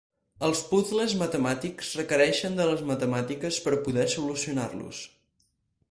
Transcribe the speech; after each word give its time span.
Els 0.45 0.61
puzles 0.69 1.11
matemàtics 1.19 1.91
requereixen 1.99 2.57
de 2.61 2.67
les 2.71 2.83
matemàtiques 2.93 3.63
per 3.67 3.77
poder 3.87 4.11
solucionar-los. 4.19 5.05